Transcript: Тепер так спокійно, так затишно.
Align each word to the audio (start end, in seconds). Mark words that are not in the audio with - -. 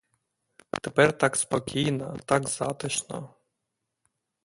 Тепер 0.81 1.17
так 1.17 1.35
спокійно, 1.35 2.17
так 2.25 2.47
затишно. 2.49 3.33